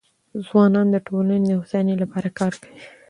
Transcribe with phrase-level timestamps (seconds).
[0.45, 2.81] ځوانان د ټولنې د هوساینې لپاره کار کوي.